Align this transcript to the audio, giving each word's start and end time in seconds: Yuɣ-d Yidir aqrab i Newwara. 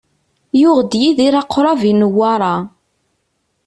Yuɣ-d 0.61 0.91
Yidir 1.01 1.33
aqrab 1.41 1.81
i 1.91 1.93
Newwara. 1.99 2.55